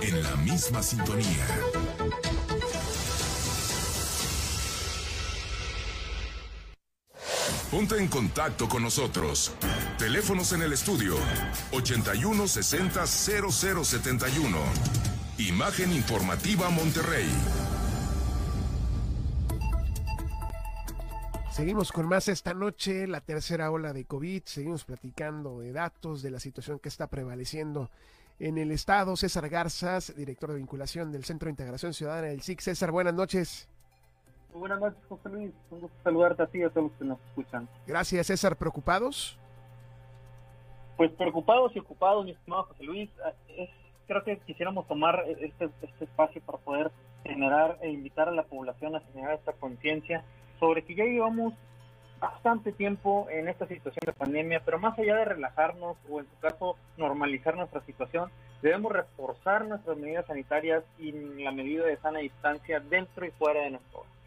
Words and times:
En 0.00 0.22
la 0.24 0.34
misma 0.38 0.82
sintonía. 0.82 1.46
Ponte 7.70 7.96
en 7.96 8.08
contacto 8.08 8.68
con 8.68 8.82
nosotros. 8.82 9.52
Teléfonos 9.98 10.52
en 10.52 10.62
el 10.62 10.72
estudio 10.72 11.14
81 11.70 12.48
60 12.48 13.06
0071. 13.06 14.58
Imagen 15.38 15.92
informativa 15.92 16.68
Monterrey. 16.70 17.28
Seguimos 21.52 21.92
con 21.92 22.08
más 22.08 22.26
esta 22.26 22.52
noche, 22.52 23.06
la 23.06 23.20
tercera 23.20 23.70
ola 23.70 23.92
de 23.92 24.06
COVID. 24.06 24.42
Seguimos 24.44 24.84
platicando 24.84 25.60
de 25.60 25.70
datos, 25.70 26.20
de 26.22 26.32
la 26.32 26.40
situación 26.40 26.80
que 26.80 26.88
está 26.88 27.06
prevaleciendo 27.06 27.90
en 28.40 28.58
el 28.58 28.72
Estado. 28.72 29.14
César 29.16 29.48
Garzas, 29.48 30.14
director 30.16 30.50
de 30.50 30.56
vinculación 30.56 31.12
del 31.12 31.24
Centro 31.24 31.46
de 31.46 31.50
Integración 31.50 31.94
Ciudadana 31.94 32.28
del 32.28 32.42
SIC. 32.42 32.60
César, 32.60 32.90
buenas 32.90 33.14
noches. 33.14 33.68
Buenas 34.52 34.80
noches, 34.80 34.98
José 35.08 35.28
Luis. 35.28 35.52
Un 35.70 35.80
gusto 35.80 35.96
saludarte 36.02 36.42
a 36.42 36.46
ti 36.46 36.58
y 36.58 36.62
a 36.64 36.70
todos 36.70 36.90
los 36.90 36.98
que 36.98 37.04
nos 37.04 37.20
escuchan. 37.28 37.68
Gracias, 37.86 38.26
César. 38.26 38.56
¿Preocupados? 38.56 39.38
Pues 40.96 41.12
preocupados 41.12 41.74
y 41.76 41.78
ocupados, 41.78 42.24
mi 42.24 42.32
estimado 42.32 42.64
José 42.64 42.84
Luis. 42.84 43.10
creo 44.06 44.24
que 44.24 44.38
quisiéramos 44.40 44.88
tomar 44.88 45.24
este, 45.40 45.70
este 45.82 46.04
espacio 46.04 46.42
para 46.42 46.58
poder 46.58 46.90
generar 47.22 47.78
e 47.80 47.90
invitar 47.90 48.28
a 48.28 48.32
la 48.32 48.42
población 48.42 48.96
a 48.96 49.00
generar 49.00 49.34
esta 49.34 49.52
conciencia 49.52 50.24
sobre 50.58 50.84
que 50.84 50.94
ya 50.94 51.04
llevamos 51.04 51.54
bastante 52.20 52.72
tiempo 52.72 53.26
en 53.30 53.48
esta 53.48 53.66
situación 53.66 54.02
de 54.04 54.12
pandemia, 54.12 54.60
pero 54.64 54.78
más 54.78 54.98
allá 54.98 55.16
de 55.16 55.24
relajarnos 55.24 55.96
o 56.08 56.20
en 56.20 56.26
su 56.26 56.38
caso 56.38 56.76
normalizar 56.96 57.56
nuestra 57.56 57.80
situación, 57.82 58.30
debemos 58.62 58.92
reforzar 58.92 59.66
nuestras 59.66 59.96
medidas 59.96 60.26
sanitarias 60.26 60.84
y 60.98 61.12
la 61.42 61.50
medida 61.50 61.86
de 61.86 61.96
sana 61.96 62.18
distancia 62.18 62.80
dentro 62.80 63.26
y 63.26 63.30
fuera 63.30 63.62
de 63.62 63.70
nuestro 63.70 64.00
hogar 64.00 64.20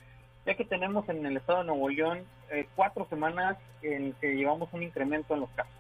ya 0.46 0.56
que 0.56 0.66
tenemos 0.66 1.08
en 1.10 1.26
el 1.26 1.38
estado 1.38 1.60
de 1.60 1.66
Nuevo 1.66 1.90
León 1.90 2.26
eh, 2.52 2.68
cuatro 2.76 3.08
semanas 3.10 3.58
en 3.82 4.14
que 4.14 4.36
llevamos 4.36 4.72
un 4.74 4.84
incremento 4.84 5.34
en 5.34 5.42
los 5.42 5.50
casos. 5.52 5.74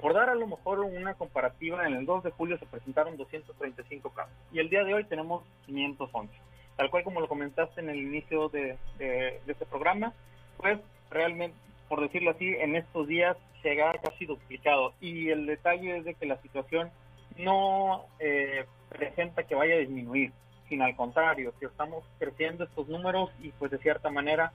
Por 0.00 0.14
dar 0.14 0.30
a 0.30 0.34
lo 0.34 0.46
mejor 0.46 0.80
una 0.80 1.14
comparativa, 1.14 1.86
en 1.86 1.94
el 1.94 2.06
2 2.06 2.24
de 2.24 2.30
julio 2.30 2.58
se 2.58 2.66
presentaron 2.66 3.16
235 3.16 4.10
casos 4.10 4.32
y 4.52 4.60
el 4.60 4.70
día 4.70 4.84
de 4.84 4.94
hoy 4.94 5.04
tenemos 5.04 5.42
511. 5.66 6.32
Tal 6.76 6.90
cual 6.90 7.02
como 7.02 7.20
lo 7.20 7.28
comentaste 7.28 7.80
en 7.80 7.90
el 7.90 7.96
inicio 7.96 8.48
de, 8.48 8.78
este 8.98 9.66
programa, 9.66 10.12
pues 10.56 10.78
realmente, 11.10 11.56
por 11.88 12.00
decirlo 12.00 12.30
así, 12.30 12.46
en 12.46 12.76
estos 12.76 13.06
días 13.06 13.36
se 13.62 13.80
ha 13.82 13.92
casi 13.98 14.26
duplicado 14.26 14.92
y 15.00 15.30
el 15.30 15.46
detalle 15.46 15.98
es 15.98 16.04
de 16.04 16.14
que 16.14 16.26
la 16.26 16.40
situación 16.42 16.90
no 17.36 18.04
eh, 18.18 18.66
presenta 18.88 19.44
que 19.44 19.54
vaya 19.54 19.74
a 19.74 19.78
disminuir 19.78 20.32
sino 20.68 20.84
al 20.84 20.94
contrario, 20.96 21.52
que 21.58 21.66
estamos 21.66 22.04
creciendo 22.18 22.64
estos 22.64 22.88
números 22.88 23.30
y 23.40 23.50
pues 23.52 23.70
de 23.70 23.78
cierta 23.78 24.10
manera 24.10 24.52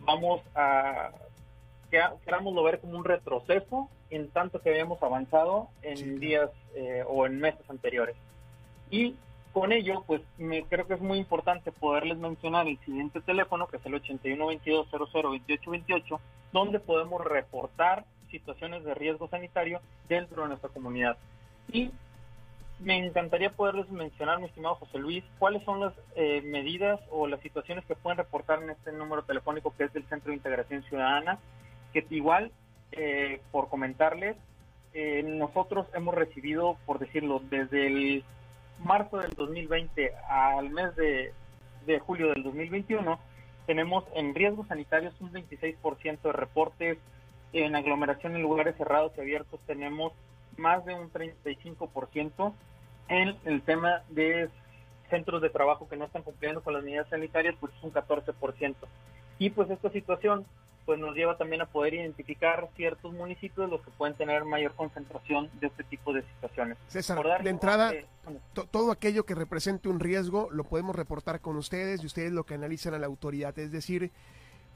vamos 0.00 0.42
a, 0.54 1.10
querámoslo 2.24 2.62
ver 2.62 2.80
como 2.80 2.98
un 2.98 3.04
retroceso 3.04 3.88
en 4.10 4.28
tanto 4.30 4.60
que 4.60 4.70
habíamos 4.70 5.02
avanzado 5.02 5.68
en 5.82 6.20
días 6.20 6.50
eh, 6.74 7.02
o 7.08 7.26
en 7.26 7.40
meses 7.40 7.68
anteriores. 7.68 8.16
Y 8.90 9.16
con 9.54 9.72
ello, 9.72 10.02
pues 10.06 10.20
me 10.36 10.64
creo 10.64 10.86
que 10.86 10.94
es 10.94 11.00
muy 11.00 11.18
importante 11.18 11.70
poderles 11.70 12.18
mencionar 12.18 12.66
el 12.66 12.76
siguiente 12.80 13.20
teléfono, 13.20 13.68
que 13.68 13.76
es 13.76 13.86
el 13.86 13.94
8122002828, 14.02 16.18
donde 16.52 16.80
podemos 16.80 17.24
reportar 17.24 18.04
situaciones 18.32 18.82
de 18.84 18.94
riesgo 18.94 19.28
sanitario 19.28 19.80
dentro 20.08 20.42
de 20.42 20.48
nuestra 20.48 20.70
comunidad. 20.70 21.16
Y 21.72 21.92
me 22.80 22.98
encantaría 22.98 23.50
poderles 23.50 23.88
mencionar, 23.90 24.40
mi 24.40 24.46
estimado 24.46 24.74
José 24.74 24.98
Luis, 24.98 25.22
cuáles 25.38 25.62
son 25.62 25.78
las 25.78 25.92
eh, 26.16 26.42
medidas 26.42 26.98
o 27.10 27.28
las 27.28 27.38
situaciones 27.40 27.84
que 27.84 27.94
pueden 27.94 28.18
reportar 28.18 28.60
en 28.60 28.70
este 28.70 28.90
número 28.90 29.22
telefónico 29.22 29.72
que 29.78 29.84
es 29.84 29.92
del 29.92 30.08
Centro 30.08 30.30
de 30.30 30.36
Integración 30.36 30.82
Ciudadana, 30.82 31.38
que 31.92 32.04
igual, 32.10 32.50
eh, 32.90 33.40
por 33.52 33.68
comentarles, 33.68 34.36
eh, 34.94 35.22
nosotros 35.24 35.86
hemos 35.94 36.12
recibido, 36.12 36.76
por 36.86 36.98
decirlo, 36.98 37.40
desde 37.48 37.86
el 37.86 38.24
marzo 38.78 39.18
del 39.18 39.32
2020 39.32 40.12
al 40.28 40.70
mes 40.70 40.94
de, 40.96 41.32
de 41.86 41.98
julio 42.00 42.28
del 42.28 42.42
2021, 42.42 43.18
tenemos 43.66 44.04
en 44.14 44.34
riesgos 44.34 44.68
sanitarios 44.68 45.14
un 45.20 45.32
26% 45.32 46.20
de 46.22 46.32
reportes, 46.32 46.98
en 47.52 47.76
aglomeración 47.76 48.34
en 48.34 48.42
lugares 48.42 48.76
cerrados 48.76 49.12
y 49.16 49.20
abiertos 49.20 49.60
tenemos 49.66 50.12
más 50.56 50.84
de 50.84 50.94
un 50.94 51.10
35% 51.12 52.52
en 53.08 53.36
el 53.44 53.62
tema 53.62 54.02
de 54.08 54.48
centros 55.10 55.40
de 55.40 55.50
trabajo 55.50 55.88
que 55.88 55.96
no 55.96 56.06
están 56.06 56.22
cumpliendo 56.22 56.62
con 56.62 56.74
las 56.74 56.82
medidas 56.82 57.08
sanitarias, 57.08 57.54
pues 57.60 57.72
es 57.74 57.82
un 57.84 57.92
14%. 57.92 58.74
Y 59.38 59.50
pues 59.50 59.70
esta 59.70 59.90
situación 59.90 60.46
pues 60.84 60.98
nos 60.98 61.14
lleva 61.14 61.36
también 61.36 61.62
a 61.62 61.66
poder 61.66 61.94
identificar 61.94 62.68
ciertos 62.76 63.12
municipios 63.12 63.70
los 63.70 63.80
que 63.80 63.90
pueden 63.92 64.14
tener 64.16 64.44
mayor 64.44 64.74
concentración 64.74 65.50
de 65.60 65.68
este 65.68 65.84
tipo 65.84 66.12
de 66.12 66.22
situaciones. 66.22 66.78
César, 66.88 67.42
de 67.42 67.50
entrada, 67.50 67.92
todo 68.70 68.92
aquello 68.92 69.24
que 69.24 69.34
represente 69.34 69.88
un 69.88 70.00
riesgo 70.00 70.48
lo 70.50 70.64
podemos 70.64 70.94
reportar 70.94 71.40
con 71.40 71.56
ustedes 71.56 72.02
y 72.02 72.06
ustedes 72.06 72.32
lo 72.32 72.44
que 72.44 72.54
analizan 72.54 72.94
a 72.94 72.98
la 72.98 73.06
autoridad, 73.06 73.58
es 73.58 73.72
decir, 73.72 74.10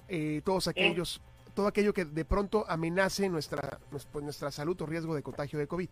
eh, 0.09 0.41
todos 0.45 0.69
aquellos 0.69 1.21
todo 1.55 1.67
aquello 1.67 1.93
que 1.93 2.05
de 2.05 2.25
pronto 2.25 2.65
amenace 2.69 3.29
nuestra, 3.29 3.81
pues, 3.91 4.07
nuestra 4.23 4.53
salud 4.53 4.81
o 4.81 4.87
riesgo 4.87 5.17
de 5.17 5.23
contagio 5.25 5.59
de 5.59 5.67
COVID. 5.67 5.89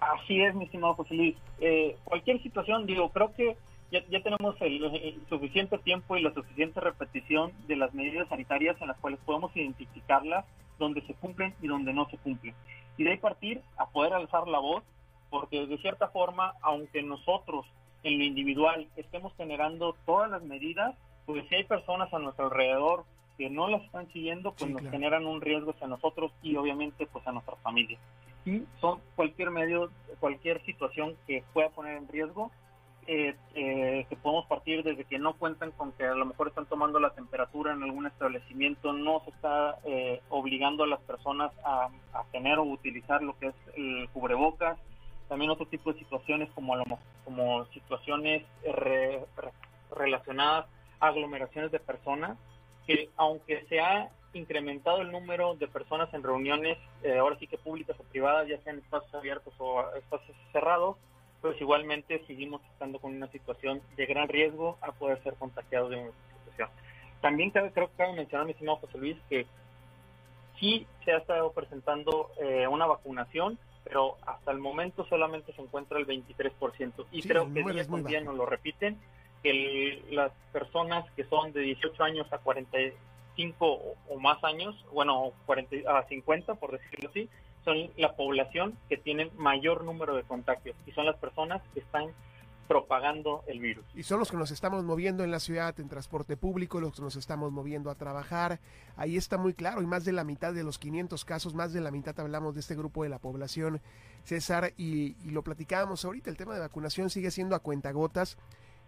Así 0.00 0.40
es, 0.40 0.54
mi 0.54 0.64
estimado 0.64 0.94
José 0.94 1.14
Luis. 1.14 1.36
Eh, 1.60 1.96
cualquier 2.02 2.42
situación, 2.42 2.86
digo, 2.86 3.10
creo 3.10 3.34
que 3.34 3.58
ya, 4.08 4.22
tenemos 4.22 4.56
el, 4.60 5.20
suficiente 5.28 5.78
tiempo 5.78 6.16
y 6.16 6.22
la 6.22 6.32
suficiente 6.32 6.80
repetición 6.80 7.52
de 7.66 7.76
las 7.76 7.94
medidas 7.94 8.28
sanitarias 8.28 8.80
en 8.80 8.88
las 8.88 8.98
cuales 8.98 9.20
podemos 9.24 9.54
identificarlas, 9.56 10.44
donde 10.78 11.02
se 11.02 11.14
cumplen 11.14 11.54
y 11.62 11.68
donde 11.68 11.92
no 11.92 12.08
se 12.10 12.18
cumplen. 12.18 12.54
Y 12.96 13.04
de 13.04 13.12
ahí 13.12 13.16
partir 13.18 13.60
a 13.76 13.86
poder 13.86 14.12
alzar 14.12 14.48
la 14.48 14.58
voz, 14.58 14.82
porque 15.30 15.66
de 15.66 15.78
cierta 15.78 16.08
forma, 16.08 16.54
aunque 16.62 17.02
nosotros 17.02 17.66
en 18.02 18.18
lo 18.18 18.24
individual 18.24 18.88
estemos 18.96 19.32
generando 19.36 19.96
todas 20.06 20.30
las 20.30 20.42
medidas, 20.42 20.94
pues 21.26 21.46
si 21.48 21.54
hay 21.54 21.64
personas 21.64 22.12
a 22.12 22.18
nuestro 22.18 22.46
alrededor 22.46 23.04
que 23.38 23.50
no 23.50 23.68
las 23.68 23.82
están 23.82 24.10
siguiendo, 24.12 24.52
pues 24.52 24.70
nos 24.70 24.82
generan 24.90 25.26
un 25.26 25.40
riesgo 25.40 25.72
hacia 25.72 25.86
nosotros 25.86 26.32
y 26.42 26.56
obviamente 26.56 27.06
pues 27.06 27.26
a 27.26 27.32
nuestras 27.32 27.58
familias. 27.60 28.00
Y 28.44 28.62
son 28.80 29.00
cualquier 29.16 29.50
medio, 29.50 29.90
cualquier 30.20 30.62
situación 30.64 31.16
que 31.26 31.42
pueda 31.52 31.70
poner 31.70 31.96
en 31.96 32.08
riesgo, 32.08 32.50
eh, 33.06 33.36
eh, 33.54 34.06
que 34.08 34.16
podemos 34.16 34.46
partir 34.46 34.82
desde 34.82 35.04
que 35.04 35.18
no 35.18 35.34
cuentan 35.34 35.70
con 35.72 35.92
que 35.92 36.04
a 36.04 36.14
lo 36.14 36.26
mejor 36.26 36.48
están 36.48 36.66
tomando 36.66 36.98
la 36.98 37.10
temperatura 37.10 37.72
en 37.72 37.82
algún 37.82 38.06
establecimiento, 38.06 38.92
no 38.92 39.20
se 39.24 39.30
está 39.30 39.78
eh, 39.84 40.20
obligando 40.28 40.84
a 40.84 40.86
las 40.86 41.00
personas 41.00 41.52
a, 41.64 41.88
tener 42.32 42.58
o 42.58 42.64
utilizar 42.64 43.22
lo 43.22 43.38
que 43.38 43.48
es 43.48 43.54
el 43.76 44.08
cubrebocas, 44.12 44.78
también 45.28 45.50
otro 45.50 45.66
tipo 45.66 45.92
de 45.92 45.98
situaciones 45.98 46.50
como, 46.54 46.74
como 47.24 47.64
situaciones 47.66 48.42
relacionadas 49.90 50.66
a 51.00 51.06
aglomeraciones 51.08 51.70
de 51.70 51.78
personas, 51.78 52.36
que 52.86 53.10
aunque 53.16 53.64
se 53.68 53.80
ha 53.80 54.10
incrementado 54.38 55.02
el 55.02 55.12
número 55.12 55.54
de 55.54 55.68
personas 55.68 56.12
en 56.12 56.22
reuniones, 56.22 56.78
eh, 57.02 57.18
ahora 57.18 57.36
sí 57.38 57.46
que 57.46 57.58
públicas 57.58 57.96
o 57.98 58.02
privadas, 58.04 58.48
ya 58.48 58.58
sean 58.62 58.78
espacios 58.78 59.14
abiertos 59.14 59.54
o 59.58 59.84
espacios 59.96 60.36
cerrados, 60.52 60.96
pues 61.44 61.60
igualmente 61.60 62.24
seguimos 62.26 62.62
estando 62.72 62.98
con 62.98 63.14
una 63.14 63.26
situación 63.26 63.82
de 63.98 64.06
gran 64.06 64.28
riesgo 64.28 64.78
a 64.80 64.92
poder 64.92 65.22
ser 65.22 65.34
contagiados 65.34 65.90
de 65.90 65.96
una 65.96 66.10
situación. 66.38 66.70
También 67.20 67.50
creo 67.50 67.70
que 67.70 67.96
cabe 67.98 68.14
mencionar, 68.14 68.46
mi 68.46 68.52
estimado 68.52 68.78
José 68.78 68.96
Luis, 68.96 69.18
que 69.28 69.44
sí 70.58 70.86
se 71.04 71.12
ha 71.12 71.18
estado 71.18 71.52
presentando 71.52 72.30
eh, 72.40 72.66
una 72.66 72.86
vacunación, 72.86 73.58
pero 73.84 74.16
hasta 74.24 74.52
el 74.52 74.58
momento 74.58 75.04
solamente 75.04 75.52
se 75.52 75.60
encuentra 75.60 75.98
el 75.98 76.06
23%. 76.06 77.04
Y 77.12 77.20
creo 77.20 77.52
que 77.52 77.62
día 77.62 77.86
con 77.86 78.04
día 78.04 78.22
nos 78.22 78.36
lo 78.36 78.46
repiten 78.46 78.98
que 79.42 80.02
las 80.12 80.32
personas 80.50 81.04
que 81.10 81.24
son 81.24 81.52
de 81.52 81.60
18 81.60 82.02
años 82.04 82.26
a 82.32 82.38
45 82.38 83.82
o, 84.08 84.18
más 84.18 84.42
años, 84.44 84.82
bueno, 84.94 85.32
40, 85.44 85.90
a 85.94 86.04
50 86.04 86.54
por 86.54 86.72
decirlo 86.72 87.10
así, 87.10 87.28
son 87.64 87.90
la 87.96 88.14
población 88.14 88.76
que 88.88 88.96
tiene 88.96 89.30
mayor 89.36 89.84
número 89.84 90.14
de 90.16 90.22
contagios 90.22 90.76
y 90.86 90.92
son 90.92 91.06
las 91.06 91.16
personas 91.16 91.62
que 91.72 91.80
están 91.80 92.08
propagando 92.68 93.42
el 93.46 93.60
virus. 93.60 93.84
Y 93.94 94.02
son 94.04 94.18
los 94.18 94.30
que 94.30 94.36
nos 94.36 94.50
estamos 94.50 94.84
moviendo 94.84 95.22
en 95.22 95.30
la 95.30 95.40
ciudad 95.40 95.78
en 95.80 95.88
transporte 95.88 96.36
público, 96.36 96.80
los 96.80 96.94
que 96.96 97.02
nos 97.02 97.16
estamos 97.16 97.52
moviendo 97.52 97.90
a 97.90 97.94
trabajar. 97.94 98.58
Ahí 98.96 99.16
está 99.16 99.36
muy 99.36 99.54
claro 99.54 99.82
y 99.82 99.86
más 99.86 100.04
de 100.04 100.12
la 100.12 100.24
mitad 100.24 100.54
de 100.54 100.64
los 100.64 100.78
500 100.78 101.24
casos, 101.24 101.54
más 101.54 101.72
de 101.72 101.80
la 101.80 101.90
mitad 101.90 102.18
hablamos 102.18 102.54
de 102.54 102.60
este 102.60 102.74
grupo 102.74 103.02
de 103.02 103.10
la 103.10 103.18
población, 103.18 103.80
César, 104.24 104.72
y, 104.76 105.16
y 105.26 105.30
lo 105.30 105.42
platicábamos 105.42 106.04
ahorita, 106.04 106.30
el 106.30 106.36
tema 106.36 106.54
de 106.54 106.60
vacunación 106.60 107.10
sigue 107.10 107.30
siendo 107.30 107.54
a 107.54 107.60
cuentagotas 107.60 108.38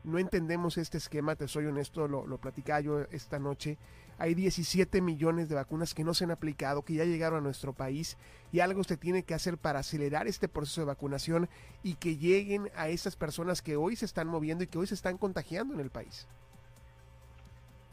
no 0.06 0.18
entendemos 0.18 0.78
este 0.78 0.98
esquema, 0.98 1.34
te 1.34 1.48
soy 1.48 1.66
honesto, 1.66 2.06
lo, 2.06 2.26
lo 2.26 2.38
platicaba 2.38 2.80
yo 2.80 3.00
esta 3.10 3.38
noche. 3.38 3.76
hay 4.18 4.34
17 4.34 5.02
millones 5.02 5.48
de 5.48 5.56
vacunas 5.56 5.94
que 5.94 6.04
no 6.04 6.14
se 6.14 6.24
han 6.24 6.30
aplicado, 6.30 6.82
que 6.82 6.94
ya 6.94 7.04
llegaron 7.04 7.40
a 7.40 7.42
nuestro 7.42 7.72
país 7.72 8.16
y 8.52 8.60
algo 8.60 8.84
se 8.84 8.96
tiene 8.96 9.24
que 9.24 9.34
hacer 9.34 9.58
para 9.58 9.80
acelerar 9.80 10.28
este 10.28 10.48
proceso 10.48 10.80
de 10.80 10.86
vacunación 10.86 11.48
y 11.82 11.96
que 11.96 12.16
lleguen 12.16 12.70
a 12.76 12.88
esas 12.88 13.16
personas 13.16 13.60
que 13.60 13.76
hoy 13.76 13.96
se 13.96 14.04
están 14.04 14.28
moviendo 14.28 14.64
y 14.64 14.68
que 14.68 14.78
hoy 14.78 14.86
se 14.86 14.94
están 14.94 15.18
contagiando 15.18 15.74
en 15.74 15.80
el 15.80 15.90
país. 15.90 16.26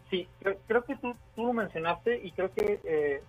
Sí, 0.09 0.27
creo, 0.67 0.85
que 0.85 0.95
tú, 0.97 1.15
lo 1.35 1.53
mencionaste 1.53 2.23
y 2.23 2.31
creo 2.33 2.53
que 2.53 2.79
eh, 2.83 3.23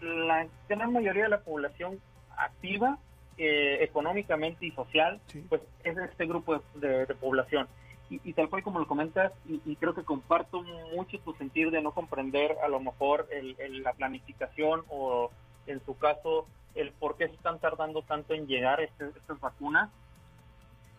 la 0.00 0.48
gran 0.68 0.90
mayoría 0.90 1.24
de 1.24 1.28
la 1.28 1.40
población 1.40 2.00
activa 2.36 2.98
eh, 3.38 3.78
económicamente 3.82 4.66
y 4.66 4.70
social, 4.72 5.20
pues 5.48 5.62
es 5.82 5.96
este 5.96 6.26
grupo 6.26 6.62
de, 6.74 7.06
población. 7.20 7.68
Y, 8.10 8.32
tal 8.34 8.48
cual 8.48 8.62
como 8.62 8.78
lo 8.78 8.86
comentas, 8.86 9.32
y, 9.46 9.76
creo 9.76 9.94
que 9.94 10.04
comparto 10.04 10.62
mucho 10.94 11.18
tu 11.20 11.32
sentir 11.34 11.70
de 11.70 11.82
no 11.82 11.92
comprender 11.92 12.56
a 12.62 12.68
lo 12.68 12.78
mejor 12.78 13.26
la 13.58 13.92
planificación 13.94 14.84
o 14.88 15.30
en 15.66 15.84
su 15.84 15.96
caso 15.96 16.46
el 16.74 16.92
por 16.92 17.16
qué 17.16 17.28
se 17.28 17.34
están 17.34 17.58
tardando 17.58 18.02
tanto 18.02 18.34
en 18.34 18.46
llegar 18.46 18.80
este, 18.80 19.06
estas 19.08 19.40
vacunas, 19.40 19.90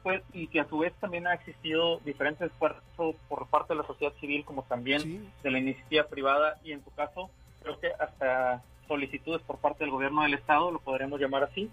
pues, 0.03 0.21
y 0.33 0.47
que 0.47 0.59
a 0.59 0.69
su 0.69 0.77
vez 0.79 0.93
también 0.99 1.25
ha 1.25 1.33
existido 1.33 1.97
diferentes 1.99 2.51
esfuerzos 2.51 3.15
por 3.27 3.47
parte 3.47 3.73
de 3.73 3.79
la 3.79 3.87
sociedad 3.87 4.13
civil 4.19 4.45
como 4.45 4.63
también 4.63 5.31
de 5.41 5.51
la 5.51 5.57
iniciativa 5.57 6.03
privada 6.03 6.59
y 6.63 6.73
en 6.73 6.81
tu 6.81 6.91
caso 6.91 7.29
creo 7.63 7.79
que 7.79 7.87
hasta 7.99 8.63
solicitudes 8.87 9.41
por 9.41 9.57
parte 9.57 9.83
del 9.83 9.91
gobierno 9.91 10.23
del 10.23 10.33
estado, 10.33 10.71
lo 10.71 10.79
podremos 10.79 11.19
llamar 11.19 11.43
así, 11.43 11.69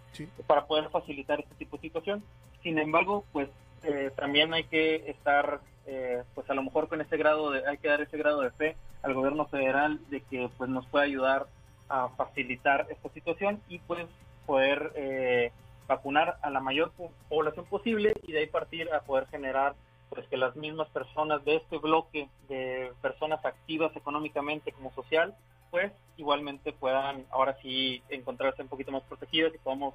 para 0.47 0.67
poder 0.67 0.89
facilitar 0.91 1.41
este 1.41 1.55
tipo 1.57 1.77
de 1.77 1.83
situación. 1.83 2.25
Sin 2.63 2.79
embargo, 2.79 3.25
pues 3.33 3.49
eh, 3.83 4.11
también 4.17 4.55
hay 4.55 4.65
que 4.65 5.11
estar, 5.11 5.61
eh, 5.87 6.23
pues 6.35 6.49
a 6.49 6.55
lo 6.55 6.63
mejor 6.63 6.89
con 6.89 7.01
ese 7.01 7.17
grado 7.17 7.51
de, 7.51 7.67
hay 7.67 7.79
que 7.79 7.89
dar 7.89 8.01
ese 8.01 8.17
grado 8.17 8.41
de 8.41 8.51
fe 8.51 8.77
al 9.03 9.15
gobierno 9.15 9.47
federal 9.47 9.99
de 10.11 10.21
que 10.21 10.49
pues 10.57 10.71
nos 10.71 10.87
pueda 10.87 11.05
ayudar 11.05 11.47
a 11.89 12.09
facilitar 12.11 12.87
esta 12.91 13.09
situación 13.11 13.61
y 13.69 13.79
pues 13.81 14.07
poder 14.47 14.93
eh, 14.95 15.53
vacunar 15.89 16.39
a 16.43 16.51
la 16.51 16.61
mayor 16.61 16.93
población 17.29 17.67
posible 17.67 18.13
y 18.27 18.33
de 18.33 18.41
ahí 18.41 18.47
partir 18.47 18.93
a 18.93 19.01
poder 19.01 19.27
generar 19.27 19.75
pues 20.09 20.27
que 20.29 20.37
las 20.37 20.55
mismas 20.57 20.89
personas 20.91 21.45
de 21.45 21.57
este 21.57 21.79
bloque 21.79 22.29
de 22.49 22.93
personas 23.01 23.45
activas 23.45 23.95
económicamente 23.97 24.73
como 24.73 24.93
social 24.93 25.35
pues 25.73 25.91
igualmente 26.19 26.73
puedan 26.73 27.25
ahora 27.31 27.57
sí 27.63 28.03
encontrarse 28.11 28.63
un 28.63 28.69
poquito 28.69 28.93
más 28.93 29.03
protegidas 29.05 29.55
y 29.55 29.59
podamos 29.59 29.95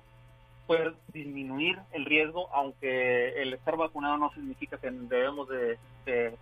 poder 0.65 0.95
disminuir 1.13 1.79
el 1.93 2.03
riesgo, 2.03 2.49
aunque 2.51 3.41
el 3.41 3.53
estar 3.53 3.77
vacunado 3.77 4.17
no 4.17 4.33
significa 4.33 4.77
que 4.79 4.89
debemos 4.89 5.47
de, 5.47 5.77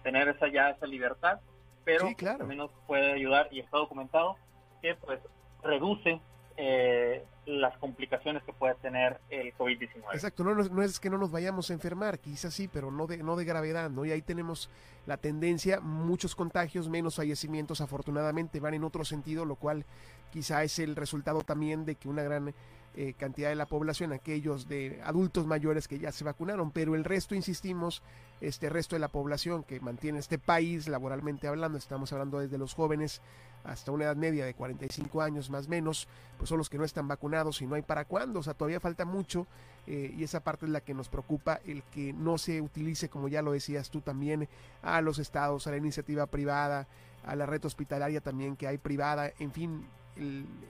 tener 0.04 0.30
esa 0.30 0.48
ya 0.48 0.70
esa 0.70 0.88
libertad, 0.88 1.40
pero 1.84 2.08
al 2.08 2.48
menos 2.48 2.72
puede 2.88 3.12
ayudar 3.12 3.50
y 3.52 3.60
está 3.60 3.78
documentado 3.78 4.38
que 4.82 4.96
pues 4.96 5.20
reduce 5.64 6.20
eh, 6.58 7.24
las 7.46 7.78
complicaciones 7.78 8.44
que 8.44 8.54
puede 8.54 8.76
tener 8.76 9.20
el 9.30 9.54
COVID-19. 9.56 10.14
Exacto, 10.14 10.44
no, 10.44 10.56
no, 10.56 10.82
es 10.82 11.00
que 11.00 11.10
no 11.10 11.18
nos 11.18 11.32
vayamos 11.32 11.70
a 11.70 11.74
enfermar, 11.74 12.20
quizás 12.20 12.54
sí, 12.54 12.68
pero 12.72 12.92
no 12.92 13.08
de, 13.08 13.18
no 13.18 13.36
de 13.36 13.46
gravedad, 13.46 13.90
¿no? 13.90 14.06
Y 14.06 14.12
ahí 14.12 14.22
tenemos 14.22 14.70
la 15.06 15.18
tendencia, 15.18 15.80
muchos 15.80 16.36
contagios, 16.36 16.90
menos 16.90 17.16
fallecimientos, 17.16 17.82
afortunadamente 17.82 18.60
van 18.60 18.74
en 18.74 18.84
otro 18.84 19.06
sentido, 19.06 19.46
lo 19.46 19.56
cual 19.56 19.86
quizá 20.32 20.64
es 20.64 20.80
el 20.80 20.96
resultado 20.96 21.42
también 21.42 21.86
de 21.86 21.96
que 21.96 22.10
una 22.10 22.24
gran 22.24 22.54
eh, 22.98 23.14
cantidad 23.18 23.50
de 23.50 23.56
la 23.56 23.66
población, 23.66 24.14
aquellos 24.14 24.70
de 24.70 25.02
adultos 25.04 25.46
mayores 25.46 25.88
que 25.88 26.00
ya 26.00 26.14
se 26.14 26.24
vacunaron, 26.24 26.72
pero 26.72 26.96
el 26.96 27.04
resto, 27.04 27.36
insistimos, 27.36 28.02
este 28.40 28.70
resto 28.70 28.96
de 28.96 29.02
la 29.02 29.10
población 29.10 29.64
que 29.64 29.82
mantiene 29.82 30.20
este 30.20 30.40
país 30.40 30.88
laboralmente 30.88 31.48
hablando, 31.50 31.78
estamos 31.78 32.14
hablando 32.14 32.40
desde 32.40 32.58
los 32.58 32.74
jóvenes 32.74 33.22
hasta 33.66 33.92
una 33.92 34.06
edad 34.06 34.16
media 34.16 34.46
de 34.46 34.54
45 34.54 35.22
años 35.22 35.50
más 35.50 35.68
o 35.68 35.70
menos, 35.70 36.08
pues 36.38 36.48
son 36.48 36.58
los 36.58 36.70
que 36.70 36.78
no 36.78 36.86
están 36.86 37.08
vacunados 37.08 37.62
y 37.62 37.68
no 37.68 37.76
hay 37.76 37.82
para 37.82 38.06
cuándo, 38.06 38.40
o 38.40 38.44
sea, 38.44 38.54
todavía 38.54 38.80
falta 38.80 39.04
mucho 39.04 39.46
eh, 39.88 40.14
y 40.18 40.24
esa 40.24 40.40
parte 40.40 40.66
es 40.66 40.72
la 40.72 40.80
que 40.80 40.94
nos 40.94 41.10
preocupa, 41.10 41.60
el 41.66 41.84
que 41.84 42.14
no 42.14 42.38
se 42.38 42.62
utilice, 42.62 43.10
como 43.10 43.28
ya 43.28 43.42
lo 43.42 43.52
decías 43.52 43.90
tú 43.90 44.00
también, 44.00 44.48
a 44.82 45.02
los 45.02 45.20
estados, 45.20 45.68
a 45.68 45.72
la 45.72 45.78
iniciativa 45.78 46.28
privada, 46.28 46.88
a 47.26 47.36
la 47.36 47.46
red 47.46 47.66
hospitalaria 47.66 48.22
también 48.22 48.56
que 48.56 48.68
hay 48.68 48.78
privada, 48.78 49.34
en 49.40 49.52
fin, 49.52 49.86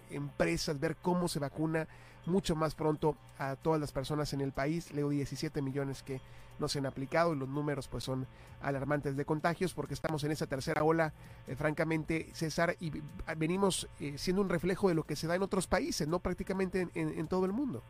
empresas, 0.09 0.79
ver 0.79 0.95
cómo 0.95 1.27
se 1.27 1.39
vacuna 1.39 1.87
mucho 2.25 2.55
más 2.55 2.75
pronto 2.75 3.15
a 3.37 3.55
todas 3.55 3.79
las 3.79 3.91
personas 3.91 4.33
en 4.33 4.41
el 4.41 4.51
país. 4.51 4.91
Leo 4.93 5.09
17 5.09 5.61
millones 5.61 6.03
que 6.03 6.21
no 6.59 6.67
se 6.67 6.79
han 6.79 6.85
aplicado 6.85 7.33
y 7.33 7.37
los 7.37 7.49
números 7.49 7.87
pues 7.87 8.03
son 8.03 8.27
alarmantes 8.61 9.15
de 9.17 9.25
contagios 9.25 9.73
porque 9.73 9.93
estamos 9.93 10.23
en 10.23 10.31
esa 10.31 10.47
tercera 10.47 10.83
ola, 10.83 11.13
eh, 11.47 11.55
francamente, 11.55 12.29
César, 12.33 12.75
y 12.79 12.91
venimos 13.37 13.87
eh, 13.99 14.17
siendo 14.17 14.41
un 14.41 14.49
reflejo 14.49 14.89
de 14.89 14.95
lo 14.95 15.03
que 15.03 15.15
se 15.15 15.27
da 15.27 15.35
en 15.35 15.43
otros 15.43 15.67
países, 15.67 16.07
no 16.07 16.19
prácticamente 16.19 16.87
en, 16.93 17.27
todo 17.27 17.45
el 17.45 17.51
mundo. 17.51 17.83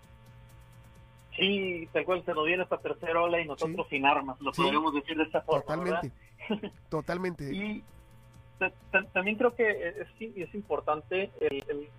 Sí, 1.36 1.88
tal 1.92 2.06
cual 2.06 2.24
se 2.26 2.34
nos 2.34 2.46
viene 2.46 2.64
esta 2.64 2.78
tercera 2.78 3.22
ola 3.22 3.40
y 3.42 3.46
nosotros 3.46 3.88
sin 3.90 4.06
armas, 4.06 4.40
lo 4.40 4.52
podemos 4.52 4.94
decir 4.94 5.18
de 5.18 5.24
esta 5.24 5.42
forma. 5.42 5.62
Totalmente, 5.62 6.12
totalmente. 6.90 7.54
Y 7.54 7.84
también 9.14 9.38
creo 9.38 9.56
que 9.56 9.70
es, 9.70 10.08
es 10.20 10.56
importante 10.56 11.30
el, 11.40 11.90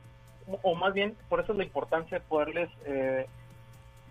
o 0.63 0.75
más 0.75 0.95
bien 0.95 1.17
por 1.29 1.41
eso 1.41 1.53
es 1.53 1.59
la 1.59 1.65
importancia 1.65 2.19
de 2.19 2.25
poderles 2.25 2.71
eh, 2.85 3.27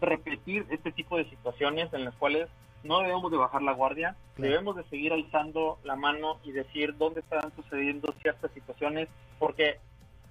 repetir 0.01 0.65
este 0.69 0.91
tipo 0.91 1.17
de 1.17 1.29
situaciones 1.29 1.91
en 1.93 2.05
las 2.05 2.15
cuales 2.15 2.49
no 2.83 2.99
debemos 2.99 3.31
de 3.31 3.37
bajar 3.37 3.63
la 3.63 3.73
guardia, 3.73 4.15
debemos 4.37 4.75
de 4.75 4.83
seguir 4.85 5.11
alzando 5.11 5.79
la 5.83 5.95
mano 5.95 6.37
y 6.43 6.51
decir 6.51 6.95
dónde 6.97 7.21
están 7.21 7.51
sucediendo 7.55 8.13
ciertas 8.21 8.51
situaciones, 8.51 9.09
porque 9.39 9.79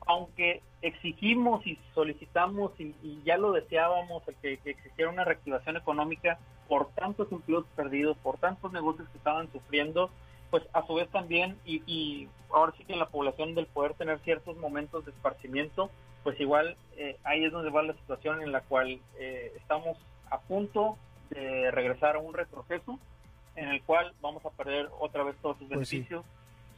aunque 0.07 0.63
exigimos 0.83 1.67
y 1.67 1.79
solicitamos 1.95 2.73
y, 2.79 2.95
ya 3.25 3.39
lo 3.39 3.53
deseábamos 3.53 4.23
el 4.29 4.35
que, 4.37 4.71
existiera 4.71 5.11
una 5.11 5.25
reactivación 5.25 5.77
económica 5.77 6.39
por 6.69 6.91
tantos 6.91 7.33
empleos 7.33 7.65
perdidos, 7.75 8.17
por 8.19 8.39
tantos 8.39 8.73
negocios 8.73 9.09
que 9.09 9.19
estaban 9.19 9.51
sufriendo, 9.51 10.11
pues 10.55 10.69
a 10.73 10.87
su 10.87 10.95
vez 10.95 11.09
también, 11.09 11.59
y, 11.65 11.83
y 11.85 12.29
ahora 12.53 12.73
sí 12.79 12.85
que 12.85 12.93
en 12.93 13.01
la 13.01 13.09
población 13.09 13.57
del 13.57 13.67
poder 13.67 13.95
tener 13.95 14.21
ciertos 14.21 14.57
momentos 14.57 15.05
de 15.05 15.11
esparcimiento, 15.11 15.91
pues 16.23 16.39
igual 16.39 16.77
eh, 16.97 17.19
ahí 17.25 17.45
es 17.45 17.51
donde 17.51 17.71
va 17.71 17.83
la 17.83 17.95
situación 17.95 18.41
en 18.41 18.53
la 18.53 18.61
cual 18.61 19.01
eh, 19.19 19.53
estamos 19.57 19.99
a 20.31 20.39
punto 20.39 20.97
de 21.31 21.73
regresar 21.73 22.15
a 22.15 22.21
un 22.21 22.35
retroceso 22.35 23.01
en 23.57 23.67
el 23.67 23.83
cual 23.83 24.13
vamos 24.23 24.47
a 24.47 24.51
perder 24.51 24.89
otra 25.01 25.25
vez 25.25 25.35
todos 25.43 25.59
sus 25.59 25.67
pues 25.67 25.91
beneficios 25.91 26.25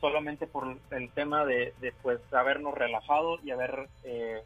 solamente 0.01 0.47
por 0.47 0.75
el 0.91 1.11
tema 1.11 1.45
de, 1.45 1.75
pues 2.01 2.19
habernos 2.33 2.73
relajado 2.73 3.39
y 3.45 3.51
haber 3.51 3.91
eh, 4.05 4.43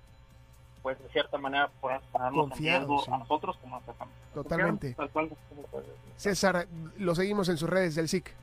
pues 0.83 1.01
de 1.01 1.09
cierta 1.11 1.39
manera 1.39 1.71
ponernos 1.81 3.09
a 3.09 3.19
nosotros 3.19 3.57
como 3.59 3.77
a 3.77 3.81
nuestra 3.87 4.09
Totalmente. 4.35 4.97
César, 6.17 6.67
lo 6.99 7.15
seguimos 7.15 7.49
en 7.49 7.57
sus 7.59 7.71
redes 7.71 7.95
del 7.95 8.09
SIC. 8.09 8.35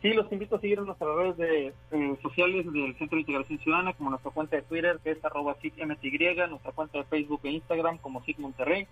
Sí, 0.00 0.12
los 0.12 0.30
invito 0.30 0.56
a 0.56 0.60
seguir 0.60 0.78
en 0.78 0.86
nuestras 0.86 1.10
redes 1.16 1.36
de, 1.36 1.74
sociales 2.22 2.72
del 2.72 2.96
Centro 2.98 3.16
de 3.16 3.22
Integración 3.22 3.58
Ciudadana, 3.58 3.94
como 3.94 4.10
nuestra 4.10 4.30
cuenta 4.30 4.54
de 4.54 4.62
Twitter, 4.62 5.00
que 5.02 5.10
es 5.10 5.24
arroba 5.24 5.56
SICMTY, 5.60 6.36
nuestra 6.48 6.70
cuenta 6.72 6.98
de 6.98 7.04
Facebook 7.04 7.40
e 7.42 7.50
Instagram 7.50 7.98
como 7.98 8.22
SIC 8.24 8.38
Monterrey. 8.38 8.86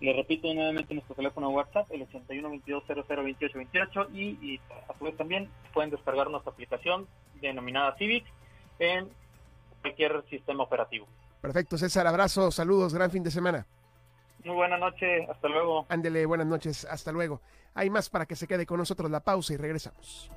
Le 0.00 0.12
repito 0.12 0.54
nuevamente 0.54 0.94
nuestro 0.94 1.16
teléfono 1.16 1.50
WhatsApp, 1.50 1.90
el 1.90 2.06
8122002828, 2.08 4.08
y, 4.14 4.38
y 4.42 4.60
a 4.88 4.96
su 4.96 5.04
vez 5.04 5.16
también 5.16 5.48
pueden 5.72 5.90
descargar 5.90 6.30
nuestra 6.30 6.52
aplicación 6.52 7.08
denominada 7.40 7.96
Civic 7.96 8.24
en 8.78 9.08
cualquier 9.80 10.22
sistema 10.30 10.62
operativo. 10.62 11.06
Perfecto, 11.40 11.76
César, 11.76 12.06
abrazo, 12.06 12.50
saludos, 12.50 12.94
gran 12.94 13.10
fin 13.10 13.22
de 13.22 13.30
semana. 13.30 13.66
Muy 14.44 14.54
buena 14.54 14.76
noche, 14.76 15.24
hasta 15.30 15.48
luego. 15.48 15.86
Ándele, 15.88 16.26
buenas 16.26 16.46
noches, 16.46 16.84
hasta 16.84 17.12
luego. 17.12 17.40
Hay 17.74 17.88
más 17.88 18.10
para 18.10 18.26
que 18.26 18.36
se 18.36 18.46
quede 18.46 18.66
con 18.66 18.78
nosotros 18.78 19.10
la 19.10 19.20
pausa 19.20 19.54
y 19.54 19.56
regresamos. 19.56 20.30